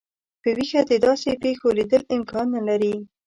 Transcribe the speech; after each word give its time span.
په 0.41 0.49
ویښه 0.57 0.81
د 0.89 0.91
داسي 1.05 1.31
پیښو 1.43 1.67
لیدل 1.77 2.01
امکان 2.15 2.45
نه 2.55 2.61
لري. 2.67 2.93